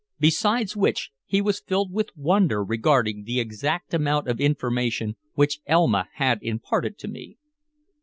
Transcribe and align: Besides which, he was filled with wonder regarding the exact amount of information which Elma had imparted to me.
Besides 0.19 0.75
which, 0.75 1.11
he 1.27 1.43
was 1.43 1.59
filled 1.59 1.93
with 1.93 2.09
wonder 2.17 2.63
regarding 2.63 3.23
the 3.23 3.39
exact 3.39 3.93
amount 3.93 4.27
of 4.27 4.41
information 4.41 5.15
which 5.35 5.59
Elma 5.67 6.07
had 6.15 6.39
imparted 6.41 6.97
to 6.97 7.07
me. 7.07 7.37